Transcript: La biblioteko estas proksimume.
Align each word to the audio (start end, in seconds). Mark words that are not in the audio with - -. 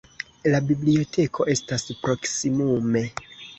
La 0.55 0.61
biblioteko 0.69 1.47
estas 1.55 1.87
proksimume. 2.07 3.07